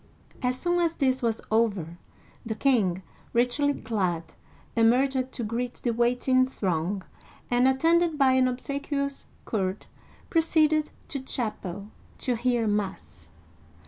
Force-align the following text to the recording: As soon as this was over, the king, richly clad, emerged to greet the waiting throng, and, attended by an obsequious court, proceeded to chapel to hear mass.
As 0.41 0.57
soon 0.59 0.79
as 0.79 0.95
this 0.95 1.21
was 1.21 1.41
over, 1.51 1.99
the 2.43 2.55
king, 2.55 3.03
richly 3.33 3.75
clad, 3.75 4.33
emerged 4.75 5.31
to 5.31 5.43
greet 5.43 5.75
the 5.75 5.91
waiting 5.93 6.47
throng, 6.47 7.03
and, 7.51 7.67
attended 7.67 8.17
by 8.17 8.31
an 8.31 8.47
obsequious 8.47 9.27
court, 9.45 9.85
proceeded 10.27 10.89
to 11.09 11.19
chapel 11.19 11.89
to 12.17 12.35
hear 12.35 12.65
mass. 12.65 13.29